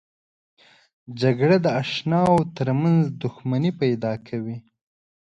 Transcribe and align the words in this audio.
جګړه 1.21 1.57
د 1.65 1.67
اشناو 1.81 2.35
ترمنځ 2.55 3.01
دښمني 3.21 3.71
پیدا 3.81 4.13
کوي 4.27 4.57